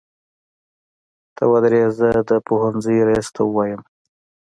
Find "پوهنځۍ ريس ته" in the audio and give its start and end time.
2.47-3.41